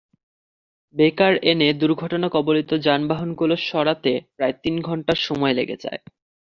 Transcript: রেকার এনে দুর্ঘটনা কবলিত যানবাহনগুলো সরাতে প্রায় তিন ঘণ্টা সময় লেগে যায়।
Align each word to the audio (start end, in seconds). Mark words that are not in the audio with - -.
রেকার 0.95 1.33
এনে 1.43 1.67
দুর্ঘটনা 1.73 2.27
কবলিত 2.29 2.71
যানবাহনগুলো 2.85 3.55
সরাতে 3.67 4.13
প্রায় 4.35 4.55
তিন 4.63 4.75
ঘণ্টা 4.81 5.13
সময় 5.25 5.53
লেগে 5.53 5.77
যায়। 5.83 5.99